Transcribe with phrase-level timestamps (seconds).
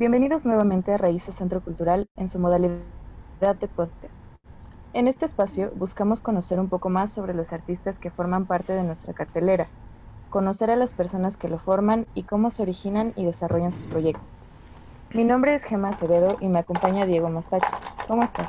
[0.00, 2.80] Bienvenidos nuevamente a Raíces Centro Cultural en su modalidad
[3.38, 4.14] de podcast.
[4.94, 8.82] En este espacio buscamos conocer un poco más sobre los artistas que forman parte de
[8.82, 9.68] nuestra cartelera,
[10.30, 14.24] conocer a las personas que lo forman y cómo se originan y desarrollan sus proyectos.
[15.12, 17.66] Mi nombre es Gema Acevedo y me acompaña Diego Mastache.
[18.08, 18.48] ¿Cómo estás?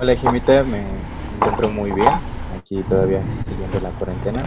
[0.00, 0.86] Hola Gemita, me
[1.36, 2.08] encuentro muy bien,
[2.58, 4.42] aquí todavía siguiendo la cuarentena.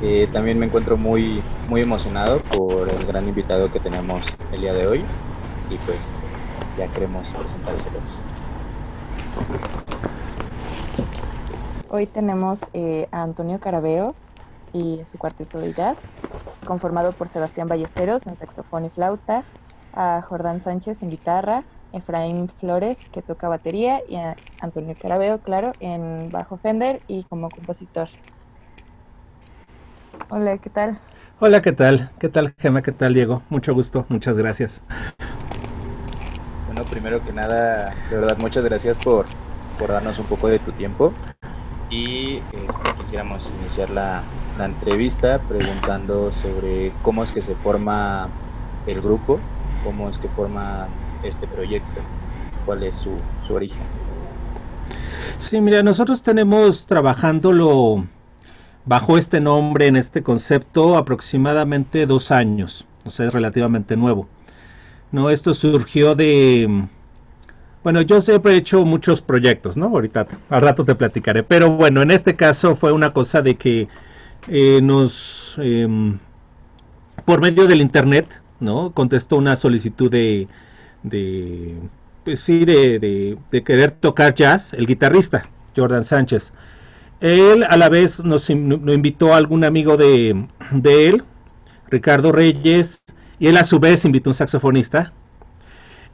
[0.00, 4.72] Eh, también me encuentro muy, muy emocionado por el gran invitado que tenemos el día
[4.72, 5.04] de hoy
[5.68, 6.14] y pues
[6.76, 8.22] ya queremos presentárselos.
[11.88, 14.16] Hoy tenemos eh, a Antonio Carabeo
[14.72, 15.98] y su cuarteto de jazz,
[16.64, 19.46] conformado por Sebastián Ballesteros en saxofón y flauta,
[19.92, 25.76] a Jordán Sánchez en guitarra, Efraín Flores que toca batería y a Antonio Carabeo, claro,
[25.80, 28.10] en bajo Fender y como compositor.
[30.28, 31.00] Hola, ¿qué tal?
[31.38, 32.12] Hola, ¿qué tal?
[32.18, 32.82] ¿Qué tal, Gema?
[32.82, 33.44] ¿Qué tal, Diego?
[33.48, 34.82] Mucho gusto, muchas gracias.
[36.76, 39.30] Bueno, primero que nada, de verdad, muchas gracias por,
[39.78, 41.14] darnos un poco de tu tiempo.
[41.88, 48.36] Y este, quisiéramos iniciar la, la entrevista preguntando sobre cómo es que se forma
[48.84, 49.40] el grupo,
[49.80, 52.02] cómo es que forma este proyecto,
[52.66, 53.86] cuál es su, su origen.
[55.38, 58.06] Sí, mira, nosotros tenemos trabajándolo
[58.84, 62.86] bajo este nombre, en este concepto, aproximadamente dos años.
[63.06, 64.35] O sea, es relativamente nuevo.
[65.16, 66.84] No, esto surgió de.
[67.82, 69.86] Bueno, yo siempre he hecho muchos proyectos, ¿no?
[69.86, 71.42] Ahorita, al rato te platicaré.
[71.42, 73.88] Pero bueno, en este caso fue una cosa de que
[74.46, 75.56] eh, nos.
[75.58, 75.88] Eh,
[77.24, 78.92] por medio del internet, ¿no?
[78.92, 80.48] Contestó una solicitud de.
[81.02, 81.74] de
[82.22, 86.52] pues sí, de, de, de querer tocar jazz, el guitarrista, Jordan Sánchez.
[87.20, 91.22] Él a la vez nos, nos invitó a algún amigo de, de, él,
[91.88, 93.02] Ricardo Reyes,
[93.38, 95.12] y él a su vez invitó a un saxofonista.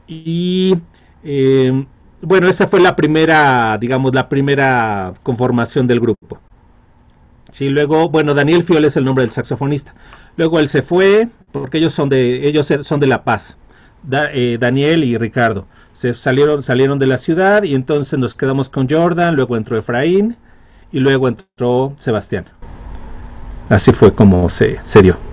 [0.07, 0.75] Y
[1.23, 1.85] eh,
[2.21, 6.39] bueno, esa fue la primera, digamos, la primera conformación del grupo.
[7.51, 9.93] Sí, luego, bueno, Daniel Fiol es el nombre del saxofonista.
[10.37, 13.57] Luego él se fue, porque ellos son de, ellos son de La Paz,
[14.11, 15.67] eh, Daniel y Ricardo.
[15.93, 20.35] Se salieron, salieron de la ciudad y entonces nos quedamos con Jordan, luego entró Efraín
[20.91, 22.45] y luego entró Sebastián.
[23.69, 25.32] Así fue como se, se dio.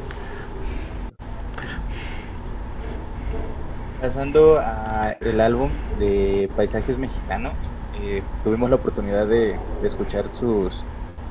[4.00, 10.86] Pasando al álbum de Paisajes Mexicanos, eh, tuvimos la oportunidad de, de escuchar sus,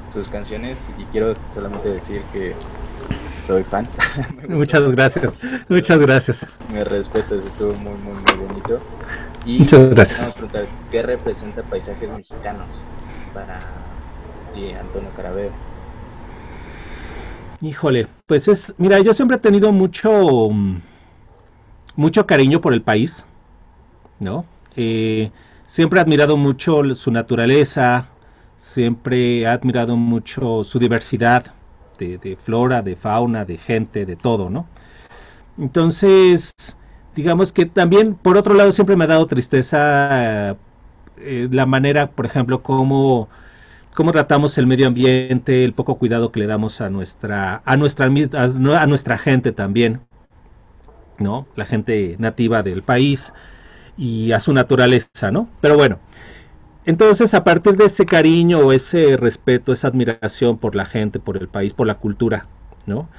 [0.05, 2.55] sus, canciones y quiero solamente decir que
[3.41, 3.89] soy fan.
[4.49, 5.33] muchas gracias,
[5.67, 6.47] muchas gracias.
[6.67, 8.79] Me respetas, estuvo muy, muy, muy bonito.
[9.45, 10.19] Y muchas gracias.
[10.19, 12.85] Vamos a preguntar, ¿qué representa Paisajes Mexicanos
[13.33, 13.59] para
[14.53, 15.51] y Antonio Carabeo.
[17.61, 20.49] Híjole, pues es, mira, yo siempre he tenido mucho,
[21.99, 23.25] mucho cariño por el país,
[24.21, 24.45] ¿no?
[24.77, 25.31] Eh,
[25.67, 28.07] siempre he admirado mucho su naturaleza,
[28.55, 31.53] siempre he admirado mucho su diversidad
[31.97, 34.65] de, flora, de fauna, de gente, de todo, ¿no?
[35.57, 36.53] Entonces,
[37.17, 40.55] digamos que también, por otro lado, siempre me ha dado tristeza
[41.17, 43.27] eh, la manera, por ejemplo, como
[43.93, 48.05] cómo tratamos el medio ambiente, el poco cuidado que le damos a nuestra, a nuestra,
[48.07, 49.99] a nuestra gente también,
[51.19, 51.47] ¿no?
[51.55, 53.33] La gente nativa del país
[53.97, 55.49] y a su naturaleza, ¿no?
[55.61, 55.99] Pero bueno,
[56.85, 61.47] entonces a partir de ese cariño, ese respeto, esa admiración por la gente, por el
[61.47, 62.47] país, por la cultura,
[62.85, 63.09] ¿no?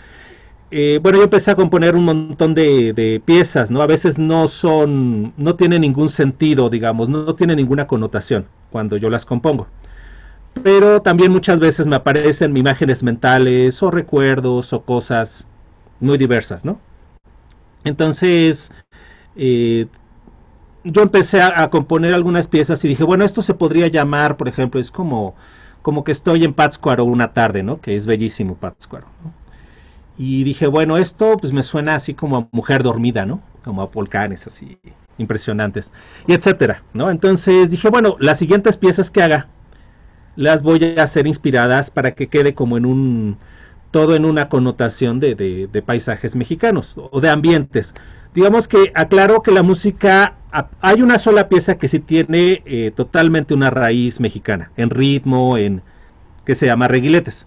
[0.73, 3.83] Eh, bueno, yo empecé a componer un montón de, de, piezas, ¿no?
[3.83, 8.97] A veces no son, no tiene ningún sentido, digamos, no, no tiene ninguna connotación cuando
[8.97, 9.67] yo las compongo
[10.63, 15.47] pero también muchas veces me aparecen imágenes mentales o recuerdos o cosas
[16.01, 16.81] muy diversas, ¿no?
[17.85, 18.73] Entonces,
[19.37, 19.87] eh,
[20.85, 24.81] yo empecé a, componer algunas piezas y dije, bueno, esto se podría llamar, por ejemplo,
[24.81, 25.35] es como,
[25.83, 27.81] como que estoy en Pátzcuaro una tarde, ¿no?
[27.81, 29.07] Que es bellísimo Pátzcuaro.
[30.19, 33.41] Y dije, bueno, esto pues me suena así como a mujer dormida, ¿no?
[33.65, 34.79] Como a volcanes así
[35.19, 35.93] impresionantes,
[36.27, 37.11] y etcétera, ¿no?
[37.11, 39.49] Entonces dije, bueno, las siguientes piezas que haga,
[40.35, 43.37] las voy a hacer inspiradas para que quede como en un
[43.91, 47.95] todo en una connotación de, paisajes mexicanos o de ambientes.
[48.35, 50.37] Digamos que aclaro que la música,
[50.81, 55.83] hay una sola pieza que sí tiene eh, totalmente una raíz mexicana, en ritmo, en
[56.45, 57.47] que se llama reguiletes.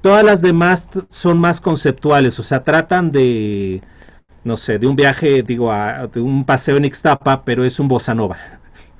[0.00, 3.82] Todas las demás son más conceptuales, o sea, tratan de,
[4.44, 7.88] no sé, de un viaje, digo, a, de un paseo en Ixtapa, pero es un
[7.88, 8.36] bossa nova,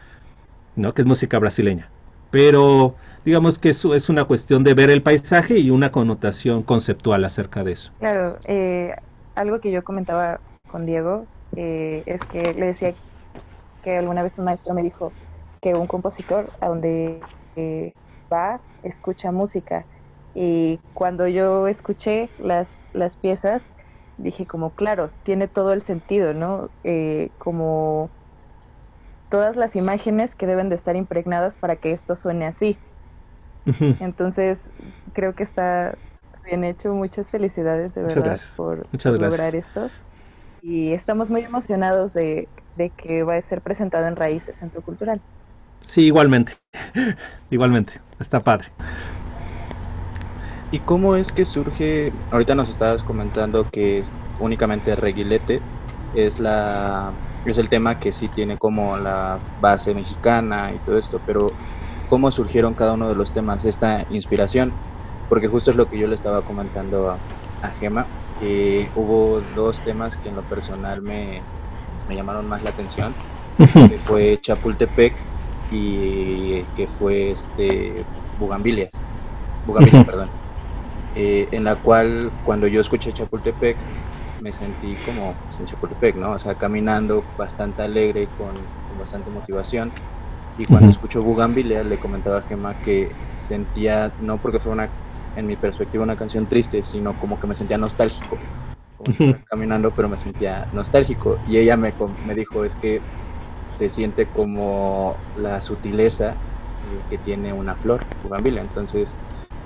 [0.77, 0.93] ¿no?
[0.95, 1.89] Que es música brasileña.
[2.31, 7.25] Pero digamos que eso es una cuestión de ver el paisaje y una connotación conceptual
[7.25, 7.93] acerca de eso.
[7.99, 8.95] Claro, eh,
[9.35, 12.97] algo que yo comentaba con Diego eh, es que le decía
[13.83, 15.17] que alguna vez un maestro me dijo
[15.61, 17.23] que un compositor a donde
[17.57, 17.95] eh,
[18.33, 19.87] va escucha música
[20.35, 23.63] y cuando yo escuché las, las piezas
[24.17, 26.73] dije como claro, tiene todo el sentido, ¿no?
[26.85, 28.13] Eh, como
[29.29, 32.81] todas las imágenes que deben de estar impregnadas para que esto suene así.
[34.01, 34.59] Entonces,
[35.13, 35.97] creo que está
[36.45, 36.93] bien hecho.
[36.95, 39.91] Muchas felicidades de verdad por, lograr esto.
[40.61, 42.49] Y estamos muy emocionados de,
[42.97, 45.21] que va a ser presentado en Raíces Centro Cultural.
[45.81, 46.55] Sí, igualmente.
[47.51, 48.01] igualmente.
[48.19, 48.73] Está padre.
[50.71, 52.13] ¿Y cómo es que surge?
[52.31, 54.05] Ahorita nos estabas comentando que
[54.39, 55.63] únicamente Reguilete
[56.13, 57.15] es la
[57.45, 61.47] es el tema que sí tiene como la base mexicana y todo esto, pero
[62.13, 64.77] ¿cómo surgieron cada uno de los temas, esta inspiración?
[65.29, 67.23] Porque justo es lo que yo le estaba comentando a,
[67.63, 71.47] a Gema, que hubo dos temas que en lo personal me,
[72.07, 73.17] me llamaron más la atención,
[73.57, 75.27] que fue Chapultepec
[75.71, 78.07] y que fue este
[78.37, 79.01] Bugambilias,
[79.65, 80.35] Bugambilias, perdón,
[81.15, 83.79] eh, en la cual cuando yo escuché Chapultepec
[84.37, 86.33] me sentí como en Chapultepec, ¿no?
[86.33, 89.95] O sea, caminando bastante alegre, con, con bastante motivación.
[90.57, 94.93] Y cuando escucho Bugambilia, le comentaba a Gemma que sentía, no porque fue una,
[95.35, 98.41] en mi perspectiva, una canción triste, sino como que me sentía nostálgico.
[98.97, 99.09] Como
[99.49, 101.41] caminando, pero me sentía nostálgico.
[101.45, 103.05] Y ella me, me dijo, es que
[103.69, 106.39] se siente como la sutileza
[107.09, 108.61] que tiene una flor, Bugambilia.
[108.61, 109.17] Entonces,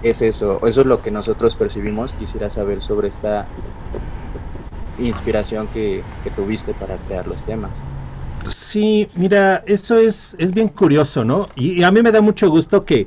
[0.00, 2.14] es eso, eso es lo que nosotros percibimos.
[2.14, 3.50] Quisiera saber sobre esta
[4.96, 7.84] inspiración que, tuviste para crear los temas.
[8.48, 11.46] Sí, mira, eso es, es bien curioso, ¿no?
[11.56, 13.06] Y, a mí me da mucho gusto que,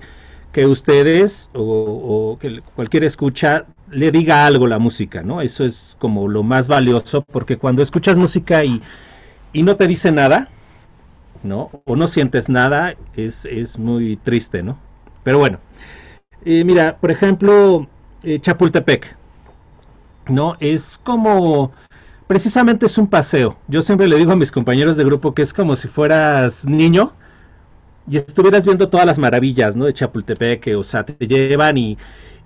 [0.51, 5.41] que ustedes o, que cualquier escucha le diga algo la música, ¿no?
[5.41, 8.81] Eso es como lo más valioso, porque cuando escuchas música y,
[9.53, 10.50] y no te dice nada,
[11.44, 11.71] ¿no?
[11.86, 14.77] O no sientes nada, es, es muy triste, ¿no?
[15.24, 15.59] Pero bueno,
[16.45, 17.88] eh, mira, por ejemplo,
[18.24, 19.18] eh, Chapultepec,
[20.27, 20.56] ¿no?
[20.59, 21.71] Es como,
[22.29, 23.57] precisamente es un paseo.
[23.67, 27.11] Yo siempre le digo a mis compañeros de grupo que es como si fueras niño
[28.07, 29.85] y estuvieras viendo todas las maravillas, ¿no?
[29.85, 31.97] De Chapultepec, o sea, te llevan y,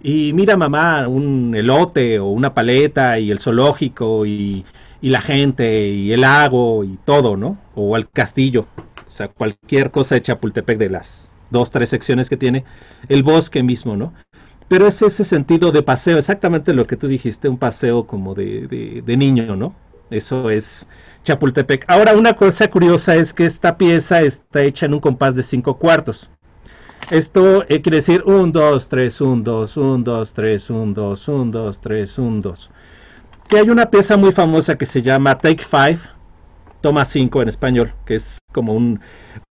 [0.02, 4.64] y mira mamá, un elote o una paleta y el zoológico y,
[5.02, 7.58] y la gente y el lago y todo, ¿no?
[7.76, 8.68] O el castillo,
[9.06, 12.64] o sea, cualquier cosa de Chapultepec de las dos, tres secciones que tiene,
[13.10, 14.14] el bosque mismo, ¿no?
[14.68, 19.04] Pero es ese sentido de paseo, exactamente lo que tú dijiste, un paseo como de,
[19.18, 19.76] niño, ¿no?
[20.10, 20.88] Eso es
[21.24, 21.86] Chapultepec.
[21.88, 25.78] Ahora, una cosa curiosa es que esta pieza está hecha en un compás de cinco
[25.78, 26.30] cuartos.
[27.10, 31.52] Esto eh, quiere decir 1, 2, 3, 1, 2, 1, 2, 3, 1, 2, 1,
[31.52, 32.72] 2, 3, 1, 2.
[33.48, 36.14] Que hay una pieza muy famosa que se llama Take 5,
[36.84, 39.00] toma 5 en español, que es como un,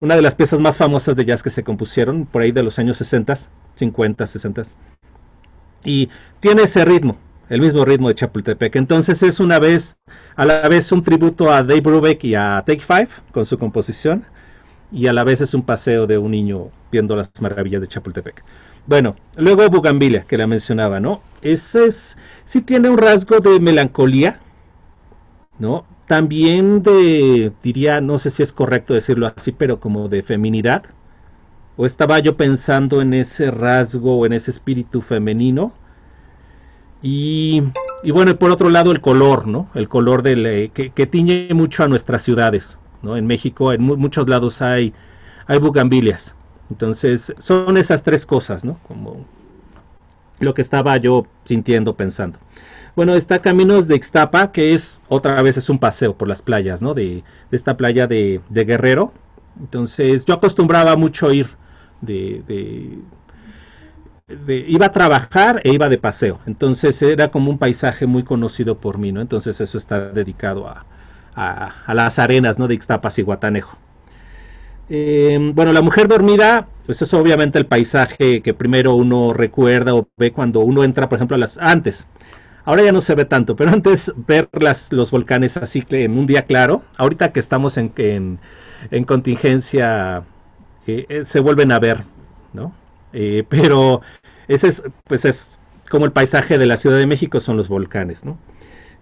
[0.00, 2.79] una de las piezas más famosas de jazz que se compusieron por ahí de los
[2.79, 3.34] años 60,
[3.75, 4.62] 50, 60
[5.82, 6.10] y
[6.41, 7.17] tiene ese ritmo,
[7.48, 8.77] el mismo ritmo de Chapultepec.
[8.77, 9.96] Entonces es una vez,
[10.36, 14.27] a la vez un tributo a Dave Brubeck y a Take Five con su composición,
[14.93, 18.44] y a la vez es un paseo de un niño viendo las maravillas de Chapultepec.
[18.86, 21.22] Bueno, luego Bugambilia, que la mencionaba, ¿no?
[21.41, 24.39] Ese es, sí tiene un rasgo de melancolía,
[25.58, 25.86] ¿no?
[26.06, 30.85] También de, diría, no sé si es correcto decirlo así, pero como de feminidad,
[31.77, 35.73] o estaba yo pensando en ese rasgo o en ese espíritu femenino.
[37.03, 37.63] Y,
[38.03, 39.69] y bueno, por otro lado el color, ¿no?
[39.75, 43.17] El color del, que, que, tiñe mucho a nuestras ciudades, ¿no?
[43.17, 44.93] En México, en muchos lados hay,
[45.47, 46.35] hay bugambilias.
[46.71, 48.79] Entonces, son esas tres cosas, ¿no?
[48.87, 49.25] Como
[50.39, 52.39] lo que estaba yo sintiendo, pensando.
[52.94, 56.82] Bueno, está Caminos de Ixtapa, que es otra vez es un paseo por las playas,
[56.82, 56.94] ¿no?
[56.94, 59.13] De, de esta playa de, de Guerrero.
[59.61, 61.46] Entonces, yo acostumbraba mucho ir
[62.03, 62.43] de,
[64.69, 66.41] iba a trabajar e iba de paseo.
[66.46, 69.20] Entonces era como un paisaje muy conocido por mí, ¿no?
[69.20, 70.84] Entonces eso está dedicado a,
[71.34, 72.69] a, las arenas, ¿no?
[72.69, 73.77] De Ixtapas y Guatanejo.
[74.89, 80.08] Em, bueno, la mujer dormida, pues es obviamente el paisaje que primero uno recuerda o
[80.17, 82.06] ve cuando uno entra, por ejemplo, a las antes.
[82.65, 86.27] Ahora ya no se ve tanto, pero antes ver las, los volcanes así en un
[86.27, 88.39] día claro, ahorita que estamos en, en,
[88.91, 90.25] en contingencia
[90.87, 92.05] eh, eh, se vuelven a ver,
[92.53, 92.75] ¿no?
[93.13, 94.03] Eh, pero
[94.49, 98.25] ese es, pues es como el paisaje de la Ciudad de México son los volcanes,
[98.25, 98.39] ¿no?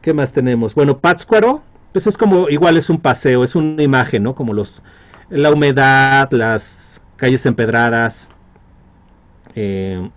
[0.03, 0.75] ¿Qué más tenemos?
[0.75, 1.63] Bueno, Pátzcuaro,
[1.93, 4.35] pues es como, igual es un paseo, es una imagen, ¿no?
[4.35, 4.83] Como los,
[5.31, 8.29] la humedad, las calles empedradas,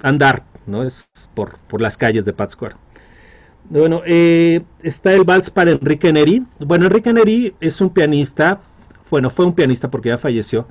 [0.01, 0.83] andar, ¿no?
[0.83, 2.77] Es por, por las calles de Pátzcuaro.
[3.69, 6.43] Bueno, eh, está el vals para Enrique Neri.
[6.59, 8.61] Bueno, Enrique Neri es un pianista,
[9.09, 10.67] bueno, fue un pianista porque ya falleció,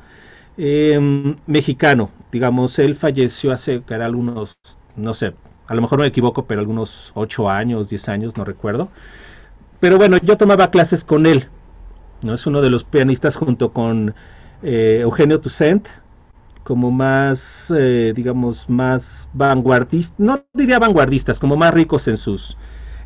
[0.56, 4.58] em, mexicano, digamos, él falleció hace, que algunos,
[4.96, 5.34] no sé,
[5.66, 8.90] a lo mejor me equivoco, pero algunos 8 años, 10 años, no recuerdo.
[9.80, 11.49] Pero bueno, yo tomaba clases con él,
[12.22, 12.34] ¿no?
[12.34, 14.14] Es uno de los pianistas junto con
[14.62, 15.88] eh, Eugenio Toussaint,
[16.64, 22.56] como más, eh, digamos, más vanguardistas, no diría vanguardistas, como más ricos en sus,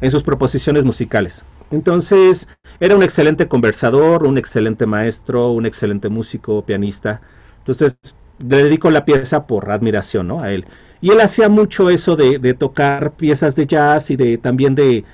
[0.00, 1.45] en sus proposiciones musicales.
[1.71, 2.47] Entonces,
[2.81, 7.21] era un excelente conversador, un excelente maestro, un excelente músico, pianista.
[7.59, 7.99] Entonces,
[8.38, 10.41] le dedico la pieza por admiración ¿no?
[10.41, 10.67] a él.
[11.00, 15.05] Y él hacía mucho eso de, de, tocar piezas de jazz y de también de,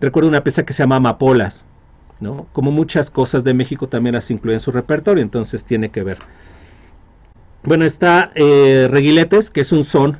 [0.00, 1.64] recuerdo una pieza que se llama Amapolas,
[2.20, 2.46] ¿no?
[2.52, 6.18] Como muchas cosas de México también las incluye en su repertorio, entonces tiene que ver.
[7.62, 10.18] Bueno, está eh, Reguiletes, que es un son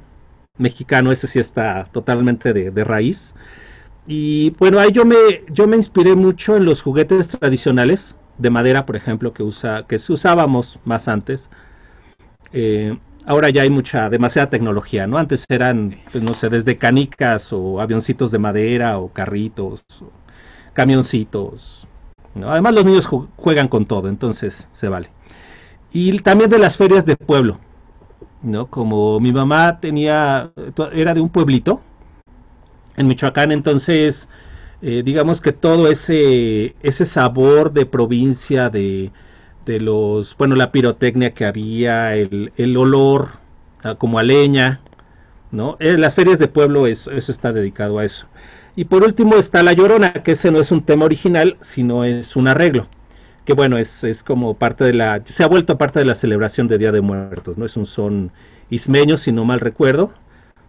[0.56, 3.34] mexicano, ese sí está totalmente de, de, raíz.
[4.08, 5.16] Y bueno, ahí yo me,
[5.50, 9.96] yo me inspiré mucho en los juguetes tradicionales de madera, por ejemplo, que, usa, que
[9.96, 11.50] usábamos más antes.
[12.52, 15.18] Eh, ahora ya hay mucha, demasiada tecnología, ¿no?
[15.18, 20.10] Antes eran, pues no sé, desde canicas o avioncitos de madera o carritos, o
[20.72, 21.86] camioncitos.
[22.42, 25.10] Además los niños juegan con todo, entonces se vale
[25.92, 27.58] y también de las ferias de pueblo,
[28.42, 28.66] ¿no?
[28.66, 30.52] Como mi mamá tenía,
[30.92, 31.80] era de un pueblito
[32.98, 34.28] en Michoacán, entonces
[34.82, 39.10] eh, digamos que todo ese, ese sabor de provincia, de,
[39.64, 43.30] de los, bueno, la pirotecnia que había, el, olor
[43.98, 44.80] como a leña,
[45.50, 45.76] ¿no?
[45.80, 48.26] Eh, las ferias de pueblo, eso, eso está dedicado a eso.
[48.76, 52.36] Y por último está La Llorona, que ese no es un tema original, sino es
[52.36, 52.86] un arreglo
[53.48, 56.68] que bueno, es, es como parte de la, se ha vuelto parte de la celebración
[56.68, 57.64] de Día de Muertos, ¿no?
[57.64, 58.30] Es un son
[58.68, 60.12] ismeño, si no mal recuerdo,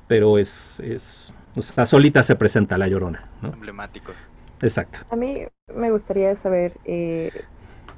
[0.07, 3.53] pero es, es o sea, solita se presenta la llorona, ¿no?
[3.53, 4.13] Emblemático.
[4.62, 5.00] Exacto.
[5.10, 7.32] A mí me gustaría saber eh,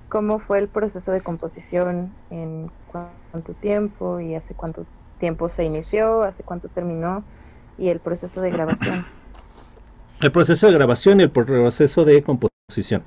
[0.10, 4.86] cómo fue el proceso de composición, en cuánto tiempo y hace cuánto
[5.20, 7.24] tiempo se inició, hace cuánto terminó
[7.78, 9.06] y el proceso de grabación.
[10.22, 13.02] El proceso de grabación y el proceso de composición.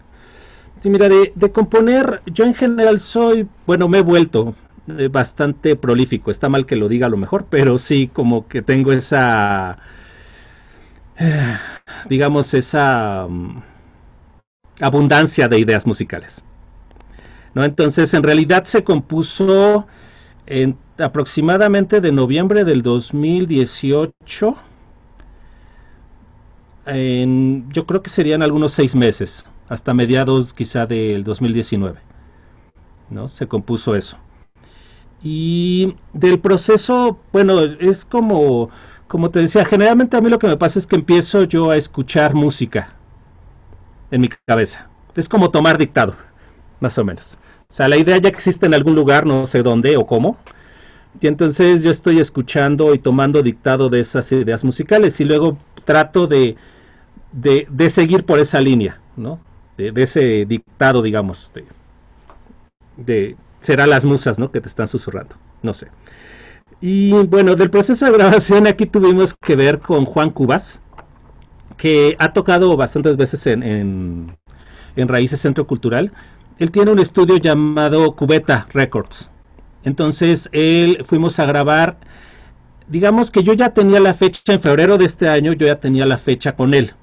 [0.81, 4.57] Sí, mira, de, componer, yo en general soy, bueno, me he vuelto
[4.89, 6.33] eh, bastante prolífico.
[6.33, 9.79] Está mal que lo diga a lo mejor, pero sí como que tengo esa,
[12.09, 13.63] digamos, esa um,
[14.81, 16.43] abundancia de ideas musicales.
[17.55, 17.65] ¿no?
[17.65, 19.87] Entonces, en realidad se compuso
[20.47, 24.57] en aproximadamente de noviembre del 2018.
[26.87, 31.99] En, yo creo que serían algunos seis meses hasta mediados quizá del 2019.
[33.11, 33.29] ¿no?
[33.29, 34.19] Se compuso eso.
[35.23, 38.69] Y del proceso, bueno, es como,
[39.09, 41.77] como te decía, generalmente a mí lo que me pasa es que empiezo yo a
[41.77, 42.95] escuchar música
[44.11, 44.89] en mi cabeza.
[45.15, 46.17] Es como tomar dictado,
[46.81, 47.39] más o menos.
[47.69, 50.37] O sea, la idea ya existe en algún lugar, no sé dónde o cómo.
[51.21, 56.27] Y entonces yo estoy escuchando y tomando dictado de esas ideas musicales y luego trato
[56.27, 56.57] de,
[57.33, 59.39] de, de seguir por esa línea, ¿no?
[59.77, 61.53] de, ese dictado, digamos,
[62.97, 64.51] de, será las musas, ¿no?
[64.51, 65.89] Que te están susurrando, no sé.
[66.81, 70.81] Y bueno, del proceso de grabación aquí tuvimos que ver con Juan Cubas,
[71.77, 76.13] que ha tocado bastantes veces en, en, Raíces Centro Cultural.
[76.59, 79.31] Él tiene un estudio llamado Cubeta Records.
[79.83, 81.99] Entonces, él fuimos a grabar,
[82.89, 86.07] digamos que yo ya tenía la fecha en febrero de este año, yo ya tenía
[86.07, 86.95] la fecha con él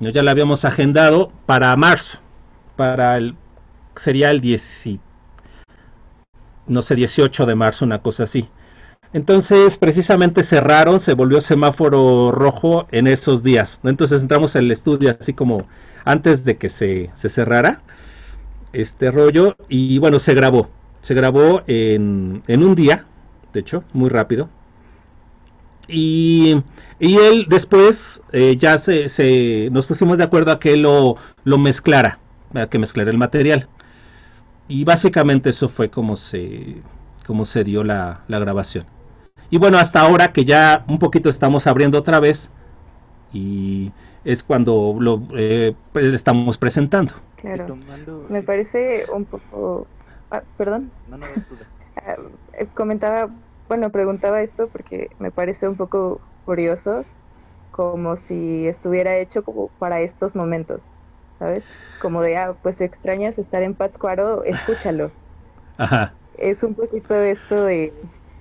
[0.00, 2.18] ya la habíamos agendado para marzo,
[2.76, 3.36] para el
[3.96, 5.00] sería el 10,
[6.66, 8.48] no sé, 18 de marzo, una cosa así.
[9.12, 13.78] Entonces, precisamente cerraron, se volvió semáforo rojo en esos días.
[13.84, 15.66] Entonces entramos en el estudio así como
[16.04, 17.82] antes de que se, se cerrara
[18.72, 20.68] este rollo y bueno, se grabó.
[21.00, 23.04] Se grabó en, en un día,
[23.52, 24.48] de hecho, muy rápido.
[25.88, 26.62] Y,
[26.98, 32.18] él después eh, ya se, nos pusimos de acuerdo a que lo, lo mezclara,
[32.54, 33.68] a que mezclara el material.
[34.68, 36.76] Y básicamente eso fue como se,
[37.26, 38.86] como se dio la, grabación.
[39.50, 42.50] Y bueno, hasta ahora que ya un poquito estamos abriendo otra vez
[43.32, 43.92] y
[44.24, 47.12] es cuando lo eh, estamos presentando.
[47.36, 47.76] Claro.
[48.28, 49.86] Me parece un poco...
[50.30, 50.90] Ah, perdón.
[51.08, 51.26] No, no,
[51.96, 52.16] ah,
[52.58, 53.28] eh, comentaba
[53.68, 57.04] bueno, preguntaba esto porque me parece un poco curioso,
[57.70, 60.82] como si estuviera hecho como para estos momentos,
[61.38, 61.64] ¿sabes?
[61.98, 65.14] Como de, ah, pues extrañas estar en Pátzcuaro, escúchalo.
[65.78, 66.18] Ajá.
[66.34, 67.94] Es un poquito esto de,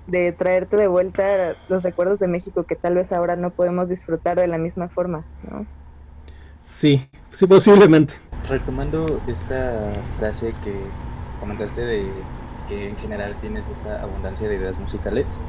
[0.05, 4.37] de traerte de vuelta los recuerdos de México que tal vez ahora no podemos disfrutar
[4.37, 5.67] de la misma forma, ¿no?
[6.59, 8.15] Sí, sí, posiblemente.
[8.43, 10.97] Retomando esta frase que
[11.35, 12.31] comentaste de
[12.65, 15.45] que en general tienes esta abundancia de ideas musicales,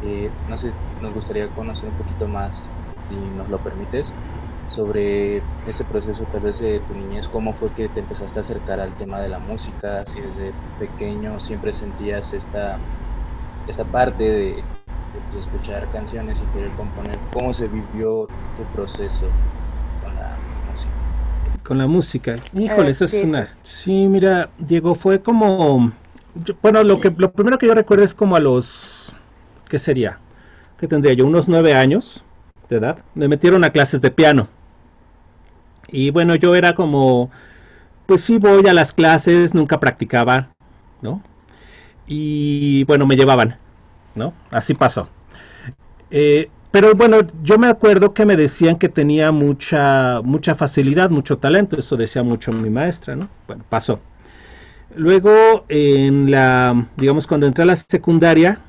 [0.00, 4.16] eh, no sé, nos gustaría conocer un poquito más, si nos lo permites,
[4.70, 8.78] sobre ese proceso tal vez de tu niñez, cómo fue que te empezaste a acercar
[8.78, 12.78] al tema de la música, si desde pequeño siempre sentías esta,
[13.66, 14.64] esta parte de,
[15.12, 19.26] pues, escuchar canciones y querer componer, cómo se vivió tu proceso
[20.04, 20.90] con la música.
[21.64, 23.48] Con la música, híjole, eso es una...
[23.62, 25.92] Sí, mira, Diego, fue como...
[26.62, 29.12] Bueno, lo, que, lo primero que yo recuerdo es como a los...
[29.68, 30.18] ¿Qué sería?
[30.80, 31.26] que tendría yo?
[31.26, 32.24] Unos nueve años
[32.68, 33.04] de edad.
[33.14, 34.48] Me metieron a clases de piano.
[35.92, 37.30] Y bueno, yo era como,
[38.06, 40.50] pues sí voy a las clases, nunca practicaba,
[41.02, 41.22] ¿no?
[42.06, 43.56] Y bueno, me llevaban,
[44.14, 44.34] ¿no?
[44.50, 45.08] Así pasó.
[46.10, 51.38] Eh, pero bueno, yo me acuerdo que me decían que tenía mucha, mucha facilidad, mucho
[51.38, 53.28] talento, eso decía mucho mi maestra, ¿no?
[53.46, 54.00] Bueno, pasó.
[54.94, 58.60] Luego, en la, digamos, cuando entré a la secundaria,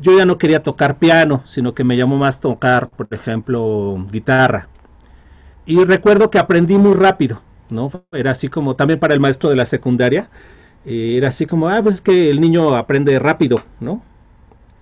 [0.00, 4.68] yo ya no quería tocar piano, sino que me llamó más tocar, por ejemplo, guitarra.
[5.66, 7.90] Y recuerdo que aprendí muy rápido, ¿no?
[8.12, 10.30] Era así como también para el maestro de la secundaria,
[10.84, 14.02] eh, era así como, ah, pues es que el niño aprende rápido, ¿no?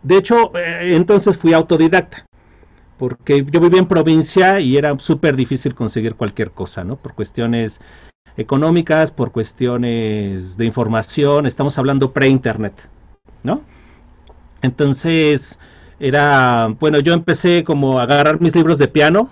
[0.02, 2.26] De hecho, eh, entonces fui autodidacta,
[2.98, 6.96] porque yo vivía en provincia y era súper difícil conseguir cualquier cosa, ¿no?
[6.96, 7.80] Por cuestiones
[8.36, 12.74] económicas, por cuestiones de información, estamos hablando pre-internet,
[13.42, 13.62] ¿no?
[14.60, 15.58] Entonces,
[15.98, 19.30] era, bueno, yo empecé como a agarrar mis libros de piano,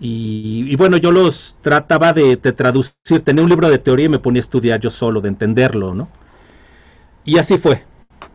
[0.00, 4.38] y, bueno, yo los trataba de, traducir, tenía un libro de teoría y me ponía
[4.40, 6.08] a estudiar yo solo, de entenderlo, ¿no?
[7.24, 7.82] Y así fue,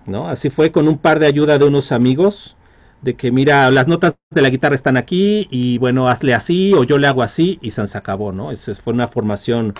[0.06, 0.28] ¿no?
[0.28, 2.58] Así fue con un par de ayuda de unos amigos,
[3.02, 6.84] de que mira, las notas de la guitarra están aquí y bueno, hazle así o
[6.84, 8.52] yo le hago así y se acabó, ¿no?
[8.52, 9.74] Esa fue una formación.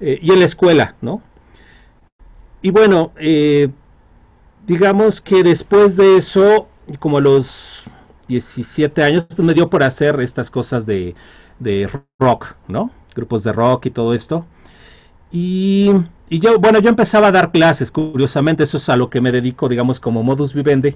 [0.00, 1.22] Eh, y en la escuela, ¿no?
[2.62, 3.68] Y bueno, eh,
[4.66, 7.84] digamos que después de eso, como los
[8.30, 11.14] 17 años, pues me dio por hacer estas cosas de,
[12.20, 12.90] rock, ¿no?
[13.16, 14.46] Grupos de rock y todo esto.
[15.32, 15.90] Y,
[16.30, 19.68] yo, bueno, yo empezaba a dar clases, curiosamente, eso es a lo que me dedico,
[19.68, 20.94] digamos, como modus vivendi.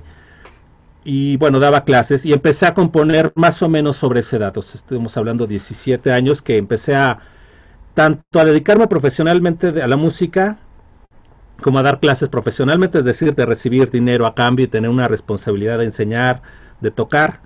[1.05, 4.61] Y bueno, daba clases y empecé a componer más o menos sobre ese dato.
[4.61, 7.19] Estamos hablando de 17 años que empecé a
[7.95, 10.59] tanto a dedicarme profesionalmente a la música
[11.61, 15.09] como a dar clases profesionalmente, es decir, de recibir dinero a cambio y tener una
[15.09, 16.43] responsabilidad de enseñar,
[16.81, 17.41] de tocar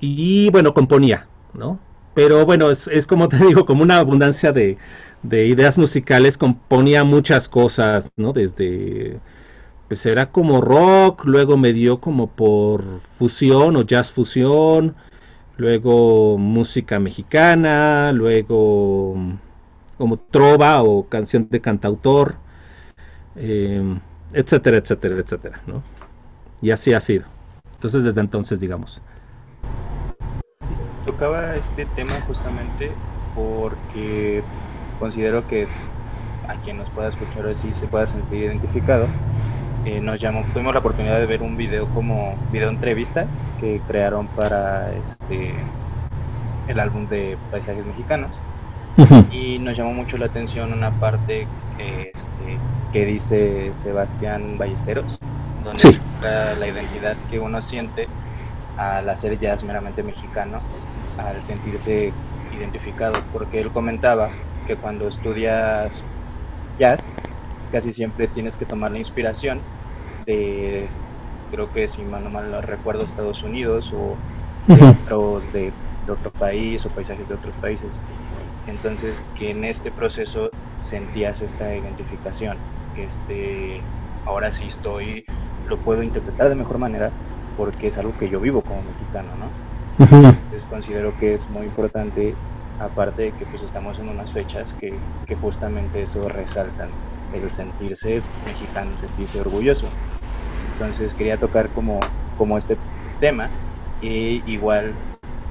[0.00, 1.78] y bueno, componía, ¿no?
[2.14, 4.78] Pero bueno, es, es como te digo, como una abundancia de,
[5.22, 8.32] de, ideas musicales, componía muchas cosas, ¿no?
[8.32, 9.18] Desde,
[9.88, 12.82] pues era como rock, luego me dio como por
[13.18, 14.94] fusión o jazz fusión,
[15.56, 19.16] luego música mexicana, luego
[19.98, 22.36] como trova o canción de cantautor,
[23.36, 23.82] eh,
[24.32, 25.82] etcétera, etcétera, etcétera, ¿no?
[26.62, 27.37] Y así ha sido.
[27.78, 29.00] Entonces desde entonces, digamos.
[30.62, 30.74] Sí,
[31.06, 32.90] tocaba este tema justamente
[33.36, 34.42] porque
[34.98, 35.68] considero que
[36.48, 39.06] a quien nos pueda escuchar así se pueda sentir identificado.
[39.84, 43.28] Eh, nos llamó, tuvimos la oportunidad de ver un video como video entrevista
[43.60, 45.54] que crearon para este
[46.66, 48.32] el álbum de paisajes mexicanos
[49.30, 51.46] y nos llamó mucho la atención una parte
[51.78, 52.58] este,
[52.92, 55.20] que dice Sebastián Ballesteros
[55.68, 56.00] donde
[56.58, 58.12] la identidad que uno siente
[58.76, 60.66] al hacer jazz meramente mexicano,
[61.16, 62.18] al sentirse
[62.50, 66.06] identificado, porque él comentaba que cuando estudias
[66.78, 67.16] jazz,
[67.70, 69.66] casi siempre tienes que tomar la inspiración
[70.16, 70.94] de,
[71.50, 74.22] creo que si mal no mal lo recuerdo, Estados Unidos o
[74.72, 75.76] de, otros, de,
[76.06, 78.02] de otro país o paisajes de otros países.
[78.66, 82.62] Entonces, que en este proceso sentías esta identificación,
[82.94, 83.88] este,
[84.24, 85.26] ahora sí estoy
[85.68, 87.14] lo puedo interpretar de mejor manera
[87.54, 89.56] porque es algo que yo vivo como mexicano, ¿no?
[90.44, 92.40] Entonces considero que es muy importante,
[92.78, 96.98] aparte de que pues estamos en unas fechas que, que justamente eso resaltan,
[97.30, 99.96] el sentirse mexicano, sentirse orgulloso.
[100.62, 102.00] Entonces quería tocar como,
[102.34, 102.82] como este
[103.18, 103.54] tema
[104.00, 105.02] y igual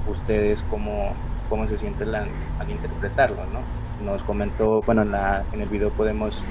[0.04, 3.70] ustedes cómo, cómo se sienten al interpretarlo, ¿no?
[3.98, 6.48] Nos comentó, bueno, en, la, en el video podemos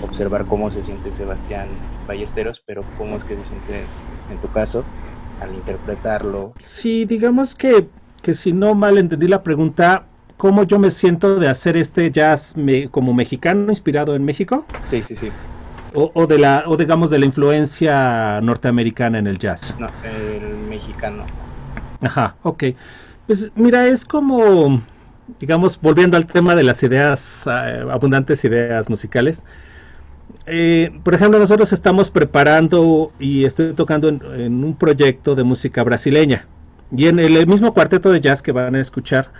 [0.00, 3.92] observar cómo se siente Sebastián Ballesteros, pero cómo es que se siente
[4.28, 4.88] en tu caso
[5.38, 6.56] al interpretarlo.
[6.58, 7.90] Sí, digamos que,
[8.22, 12.54] que si no mal entendí la pregunta, ¿cómo yo me siento de hacer este jazz
[12.90, 14.66] como mexicano inspirado en México?
[14.84, 15.32] Sí, sí, sí.
[15.92, 19.76] o, de la, o digamos de la influencia norteamericana en el jazz.
[19.78, 21.26] No, el mexicano.
[22.00, 22.64] Ajá, ok.
[23.26, 24.82] Pues mira, es como,
[25.38, 29.44] digamos, volviendo al tema de las ideas, eh, abundantes ideas musicales.
[30.46, 36.46] Eh, por ejemplo, nosotros estamos preparando y estoy tocando en, un proyecto de música brasileña.
[36.96, 39.32] Y en el, mismo cuarteto de jazz que van a escuchar,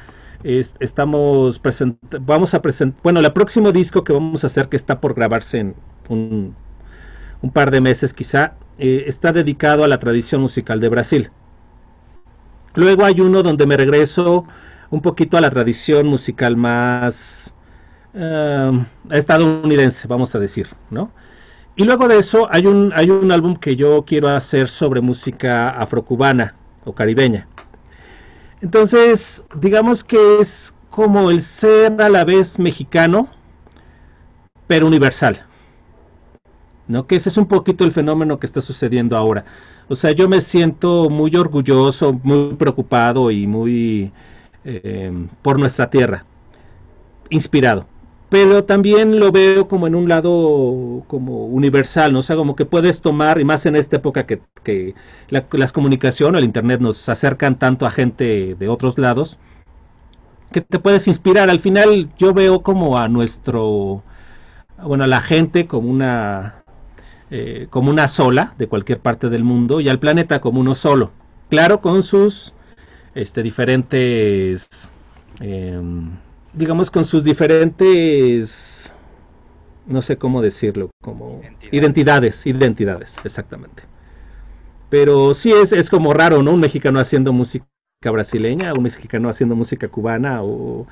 [0.43, 1.61] estamos
[2.21, 5.59] vamos a presentar, bueno, el próximo disco que vamos a hacer, que está por grabarse
[5.59, 5.75] en
[6.09, 6.55] un,
[7.53, 11.31] par de meses quizá, eh, está dedicado a la tradición musical de Brasil.
[12.75, 14.47] Luego hay uno donde me regreso
[14.91, 17.53] un poquito a la tradición musical más
[18.15, 21.11] uh, estadounidense, vamos a decir, ¿no?
[21.77, 25.71] Y luego de eso hay un, hay un álbum que yo quiero hacer sobre música
[25.71, 27.47] afrocubana o caribeña.
[28.61, 33.29] Entonces, digamos que es como el ser a la vez mexicano,
[34.67, 35.47] pero universal.
[36.87, 37.07] ¿No?
[37.07, 39.45] Que ese es un poquito el fenómeno que está sucediendo ahora.
[39.89, 44.13] O sea, yo me siento muy orgulloso, muy preocupado y muy
[44.65, 46.25] eh, por nuestra tierra,
[47.31, 47.87] inspirado
[48.31, 52.21] pero también lo veo como en un lado como universal, ¿no?
[52.21, 54.95] O sea, como que puedes tomar, y más en esta época que, que
[55.29, 59.37] las comunicaciones, el Internet nos acercan tanto a gente de otros lados,
[60.53, 61.51] que te puedes inspirar.
[61.51, 64.05] Al final yo veo como a nuestro,
[64.81, 66.63] bueno, a la gente como una,
[67.33, 71.11] eh, como una sola de cualquier parte del mundo y al planeta como uno solo.
[71.49, 72.55] Claro, con sus
[73.17, 74.89] este, diferentes...
[75.41, 75.81] Eh,
[76.53, 78.95] digamos, con sus diferentes,
[79.87, 83.85] no sé cómo decirlo, como identidades, identidades, exactamente.
[84.89, 86.53] Pero sí es, es como raro, ¿no?
[86.53, 87.67] Un mexicano haciendo música
[88.03, 90.87] brasileña, un mexicano haciendo música cubana o,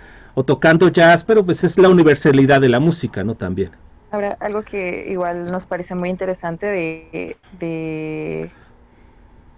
[0.46, 3.34] tocando jazz, pero pues es la universalidad de la música, ¿no?
[3.34, 3.70] También.
[4.12, 8.50] Ahora, algo que igual nos parece muy interesante de, de,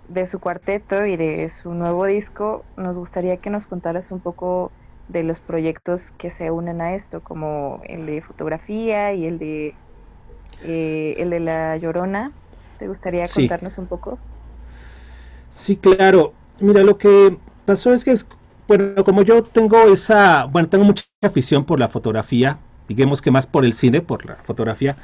[0.08, 4.72] de su cuarteto y de su nuevo disco, nos gustaría que nos contaras un poco
[5.12, 9.74] de los proyectos que se unen a esto, como el de fotografía y el de
[10.62, 12.32] eh, el de la Llorona.
[12.78, 14.18] ¿Te gustaría contarnos un poco?
[15.50, 16.32] Sí, claro.
[16.60, 18.16] Mira, lo que pasó es que,
[18.68, 23.46] bueno, como yo tengo esa, bueno, tengo mucha afición por la fotografía, digamos que más
[23.46, 24.96] por el cine, por la fotografía.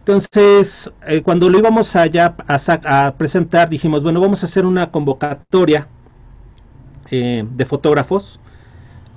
[0.00, 4.90] Entonces, eh, cuando lo íbamos allá a, a, presentar, dijimos, bueno, vamos a hacer una
[4.90, 5.88] convocatoria
[7.10, 8.38] eh, de fotógrafos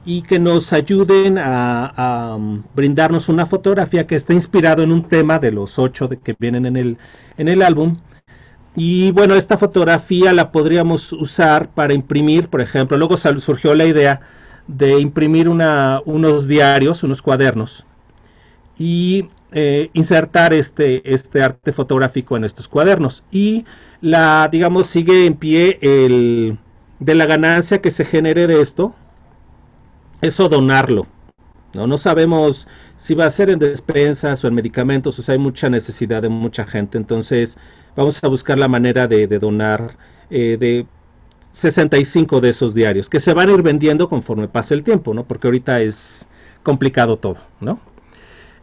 [0.08, 5.38] y que nos ayuden a, um, brindarnos una fotografía que está inspirado en un tema
[5.38, 6.98] de los ocho que vienen en el,
[7.38, 7.98] en el álbum.
[8.74, 14.22] Y bueno, esta fotografía la podríamos usar para imprimir, por ejemplo, luego surgió la idea
[14.68, 17.86] de imprimir una, unos diarios, unos cuadernos,
[18.80, 23.26] y eh, insertar este, este arte fotográfico en estos cuadernos.
[23.30, 23.66] Y
[24.00, 26.58] la, digamos, sigue en pie el,
[27.00, 28.96] de la ganancia que se genere de esto,
[30.22, 31.08] eso donarlo.
[31.74, 35.70] No, no sabemos si va a ser en despensas o en medicamentos, o hay mucha
[35.70, 37.58] necesidad de mucha gente, entonces
[37.96, 39.98] vamos a buscar la manera de, donar
[40.30, 40.88] eh, de
[41.52, 45.26] 65 de esos diarios, que se van a ir vendiendo conforme pase el tiempo, ¿no?
[45.26, 46.28] Porque ahorita es
[46.64, 47.80] complicado todo, ¿no?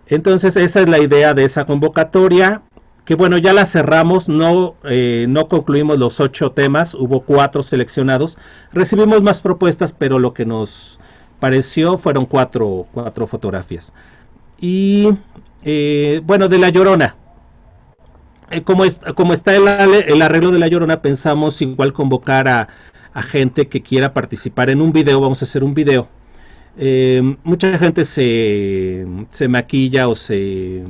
[0.06, 2.62] Entonces esa es la idea de esa convocatoria,
[3.04, 8.38] que bueno, ya la cerramos, no, eh, no concluimos los ocho temas, hubo cuatro seleccionados,
[8.72, 10.98] recibimos más propuestas, pero lo que nos
[11.36, 13.92] apareció fueron cuatro, cuatro fotografías.
[14.60, 15.10] Y
[15.62, 17.16] eh, bueno, de La Llorona.
[18.50, 19.66] Eh, como, es, como está el,
[20.06, 22.68] el, arreglo de La Llorona, pensamos igual convocar a,
[23.28, 25.20] gente que quiera participar en un video.
[25.20, 26.08] Vamos a hacer un video.
[26.76, 30.82] Eh, mucha gente se, se maquilla o se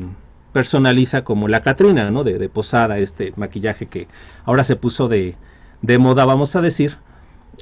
[0.52, 2.24] personaliza como la Catrina, ¿no?
[2.24, 4.08] De, de, posada, este maquillaje que
[4.44, 5.36] ahora se puso de,
[5.82, 6.96] de moda, vamos a decir.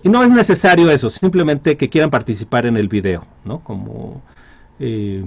[0.02, 3.60] Y no es necesario eso, simplemente que quieran participar en el video, ¿no?
[3.60, 4.22] Como
[4.78, 5.24] eh,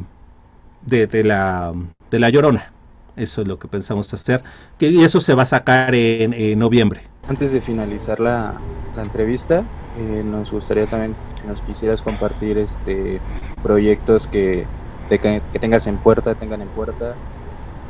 [0.86, 1.74] de, la,
[2.12, 2.72] de la llorona.
[3.16, 4.44] Eso es lo que pensamos hacer.
[4.78, 7.02] Que, y eso se va a sacar en, noviembre.
[7.28, 8.56] Antes de finalizar la,
[8.98, 9.64] entrevista,
[9.98, 13.20] eh, nos gustaría también que nos quisieras compartir este
[13.62, 14.66] proyectos que,
[15.10, 17.16] que tengas en puerta, tengan en puerta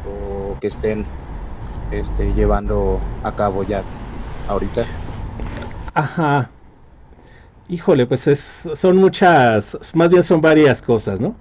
[0.08, 1.06] o que estén
[1.92, 3.84] este, llevando a cabo ya
[4.48, 4.86] ahorita.
[5.94, 6.50] Ajá,
[7.68, 11.36] Híjole, pues es, son muchas, más bien son varias cosas, ¿no?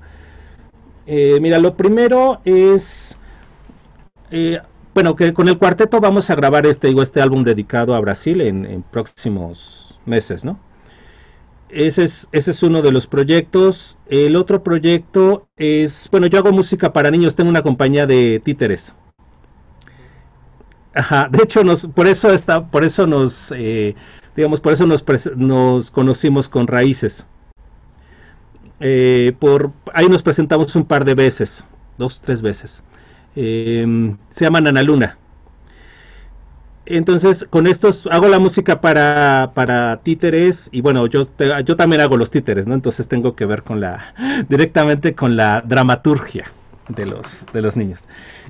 [1.06, 3.18] Eh, mira, lo primero es,
[4.30, 4.58] eh,
[4.94, 8.40] bueno, que con el cuarteto vamos a grabar este, digo, este álbum dedicado a Brasil
[8.40, 10.58] en, próximos meses, ¿no?
[11.68, 13.98] Ese es, ese es uno de los proyectos.
[14.06, 18.94] El otro proyecto es, bueno, yo hago música para niños, tengo una compañía de títeres.
[20.94, 23.96] Ajá, de hecho, nos, por eso está, por eso nos, eh,
[24.36, 25.04] digamos, por eso nos,
[25.36, 27.24] nos conocimos con Raíces.
[28.80, 31.64] Eh, por ahí nos presentamos un par de veces,
[31.96, 32.82] dos, tres veces.
[33.36, 35.18] Em, se llama Ana Luna.
[36.86, 41.22] Entonces, con estos hago la música para, para títeres y bueno, yo,
[41.64, 42.74] yo también hago los títeres, ¿no?
[42.74, 44.14] Entonces tengo que ver con la,
[44.48, 46.50] directamente con la dramaturgia
[46.88, 48.00] de los, de los niños.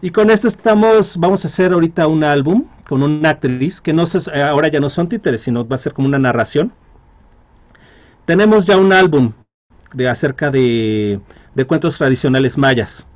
[0.01, 4.07] Y con esto estamos, vamos a hacer ahorita un álbum con una actriz que no
[4.07, 6.73] se, ahora ya no son títeres, sino va a ser como una narración.
[8.25, 9.33] Tenemos ya un álbum
[9.93, 11.21] de acerca de,
[11.55, 13.07] de cuentos tradicionales mayas.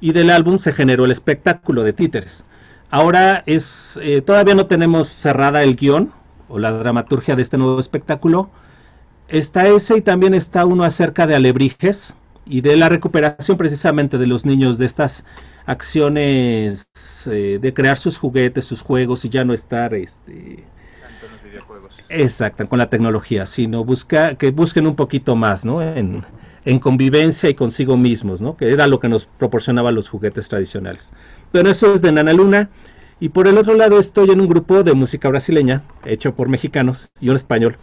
[0.00, 2.44] Y del álbum se generó el espectáculo de títeres.
[2.90, 6.12] Ahora es, eh, todavía no tenemos cerrada el guion
[6.48, 8.50] o la dramaturgia de este nuevo espectáculo.
[9.28, 12.14] Está ese y también está uno acerca de alebrijes
[12.48, 15.24] y de la recuperación precisamente de los niños de estas
[15.66, 16.88] acciones
[17.26, 20.64] eh, de crear sus juguetes, sus juegos y ya no estar este
[22.08, 25.82] Exacto, con la tecnología, sino busca, que busquen un poquito más, ¿no?
[25.82, 26.24] En,
[26.64, 28.56] en convivencia y consigo mismos, ¿no?
[28.56, 31.12] Que era lo que nos proporcionaban los juguetes tradicionales.
[31.52, 32.70] Pero eso es de Nana Luna.
[33.20, 37.10] Y por el otro lado estoy en un grupo de música brasileña, hecho por mexicanos
[37.20, 37.76] y un español,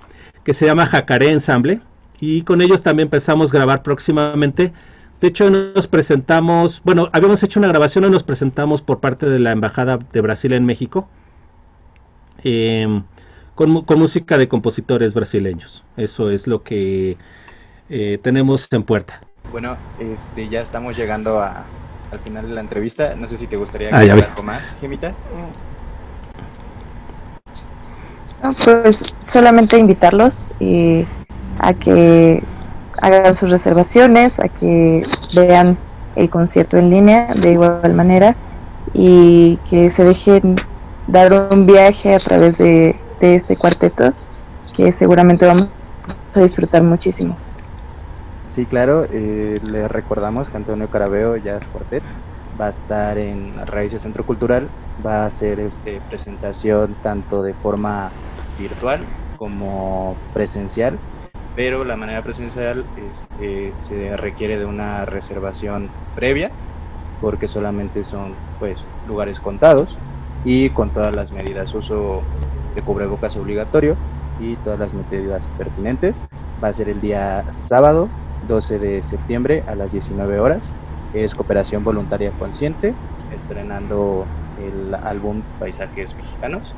[0.43, 1.82] que se llama Jacaré Ensemble.
[2.19, 4.73] Y con ellos también empezamos a grabar próximamente.
[5.21, 9.39] De hecho, nos presentamos, bueno, habíamos hecho una grabación y nos presentamos por parte de
[9.39, 11.08] la Embajada de Brasil en México.
[12.43, 13.04] Em,
[13.56, 15.84] con, música de compositores brasileños.
[15.97, 17.17] Eso es lo que
[17.89, 19.21] eh, tenemos en puerta.
[19.51, 21.63] Bueno, este, ya estamos llegando a,
[22.12, 23.15] al final de la entrevista.
[23.15, 25.13] No sé si te gustaría ah, algo más, Gemita.
[28.63, 28.99] pues
[29.32, 31.06] solamente invitarlos y
[31.59, 32.43] a que
[33.01, 35.77] hagan sus reservaciones, a que vean
[36.15, 38.35] el concierto en línea de igual manera
[38.93, 40.55] y que se dejen
[41.07, 44.13] dar un viaje a través de, este cuarteto
[44.75, 45.67] que seguramente vamos
[46.33, 47.35] a disfrutar muchísimo.
[48.47, 52.03] Sí, claro, eh, le recordamos que Antonio Carabeo Jazz Quartet
[52.59, 54.67] va a estar en Raíces Centro Cultural,
[55.03, 58.11] va a hacer este, presentación tanto de forma
[58.59, 58.99] virtual
[59.37, 60.99] como presencial,
[61.55, 66.51] pero la manera presencial este, se requiere de una reservación previa
[67.19, 69.99] porque solamente son pues lugares contados
[70.43, 72.23] y con todas las medidas uso
[72.75, 73.97] de cubrebocas obligatorio
[74.37, 76.25] y todas las medidas pertinentes.
[76.61, 80.75] Va a ser el día sábado 12 de septiembre a las 19 horas.
[81.13, 82.95] Es Cooperación Voluntaria Consciente,
[83.29, 86.75] estrenando el álbum Paisajes Mexicanos.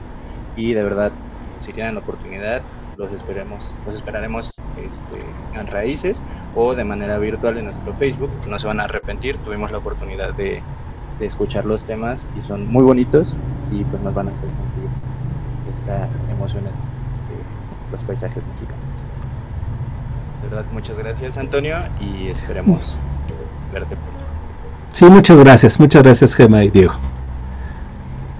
[0.55, 1.13] Y de verdad,
[1.59, 2.63] si tienen la oportunidad,
[2.97, 6.19] los esperemos, los esperaremos este, en raíces
[6.55, 8.31] o de manera virtual en nuestro Facebook.
[8.49, 10.61] No se van a arrepentir, tuvimos la oportunidad de,
[11.19, 13.35] de escuchar los temas y son muy bonitos
[13.71, 14.89] y pues nos van a hacer sentir
[15.73, 18.87] estas emociones de los paisajes mexicanos
[20.49, 22.97] verdad, muchas gracias Antonio y esperemos
[23.73, 24.11] verte pronto.
[24.93, 26.93] Sí, muchas gracias, muchas gracias Gemma y Diego.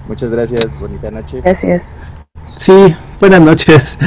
[0.07, 1.41] Muchas gracias, bonita noche.
[1.41, 1.83] Gracias.
[2.55, 3.97] Sí, buenas noches.